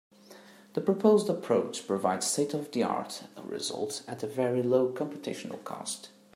[0.73, 6.09] The proposed approach provides state-of-the-art results at very low computational cost.